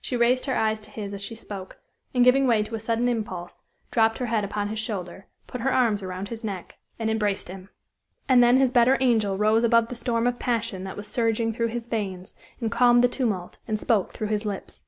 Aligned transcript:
She 0.00 0.16
raised 0.16 0.46
her 0.46 0.56
eyes 0.56 0.80
to 0.80 0.90
his 0.90 1.14
as 1.14 1.22
she 1.22 1.36
spoke, 1.36 1.78
and 2.12 2.24
giving 2.24 2.48
way 2.48 2.64
to 2.64 2.74
a 2.74 2.80
sudden 2.80 3.06
impulse, 3.06 3.62
dropped 3.92 4.18
her 4.18 4.26
head 4.26 4.42
upon 4.42 4.66
his 4.66 4.80
shoulder, 4.80 5.28
put 5.46 5.60
her 5.60 5.72
arms 5.72 6.02
around 6.02 6.26
his 6.26 6.42
neck, 6.42 6.78
and 6.98 7.08
embraced 7.08 7.46
him. 7.46 7.68
And 8.28 8.42
then 8.42 8.56
his 8.56 8.72
better 8.72 8.98
angel 9.00 9.36
rose 9.38 9.62
above 9.62 9.90
the 9.90 9.94
storm 9.94 10.26
of 10.26 10.40
passion 10.40 10.82
that 10.82 10.96
was 10.96 11.06
surging 11.06 11.52
through 11.52 11.68
his 11.68 11.86
veins, 11.86 12.34
and 12.60 12.68
calmed 12.68 13.04
the 13.04 13.08
tumult, 13.08 13.58
and 13.68 13.78
spoke 13.78 14.10
through 14.10 14.26
his 14.26 14.44
lips. 14.44 14.82